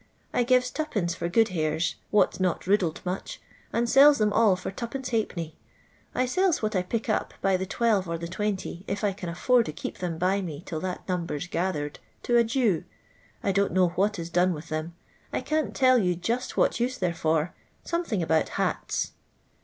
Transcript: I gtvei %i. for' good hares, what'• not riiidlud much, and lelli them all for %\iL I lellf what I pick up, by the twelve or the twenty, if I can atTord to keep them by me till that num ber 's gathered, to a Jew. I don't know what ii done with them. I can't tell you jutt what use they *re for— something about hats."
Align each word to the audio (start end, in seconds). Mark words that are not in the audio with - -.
I 0.33 0.43
gtvei 0.43 0.73
%i. 0.97 1.07
for' 1.13 1.29
good 1.29 1.49
hares, 1.49 1.93
what'• 2.09 2.31
not 2.39 2.61
riiidlud 2.61 3.05
much, 3.05 3.39
and 3.71 3.85
lelli 3.85 4.17
them 4.17 4.33
all 4.33 4.55
for 4.55 4.69
%\iL 4.71 5.51
I 6.15 6.25
lellf 6.25 6.61
what 6.63 6.75
I 6.75 6.81
pick 6.81 7.07
up, 7.07 7.35
by 7.39 7.55
the 7.55 7.67
twelve 7.67 8.09
or 8.09 8.17
the 8.17 8.27
twenty, 8.27 8.83
if 8.87 9.03
I 9.03 9.13
can 9.13 9.29
atTord 9.29 9.65
to 9.65 9.71
keep 9.71 9.99
them 9.99 10.17
by 10.17 10.41
me 10.41 10.63
till 10.65 10.79
that 10.79 11.07
num 11.07 11.27
ber 11.27 11.37
's 11.39 11.45
gathered, 11.45 11.99
to 12.23 12.35
a 12.35 12.43
Jew. 12.43 12.83
I 13.43 13.51
don't 13.51 13.73
know 13.73 13.89
what 13.89 14.17
ii 14.17 14.25
done 14.25 14.55
with 14.55 14.69
them. 14.69 14.95
I 15.31 15.39
can't 15.39 15.75
tell 15.75 15.99
you 15.99 16.15
jutt 16.15 16.57
what 16.57 16.79
use 16.79 16.97
they 16.97 17.09
*re 17.09 17.13
for— 17.13 17.53
something 17.83 18.23
about 18.23 18.49
hats." 18.57 19.11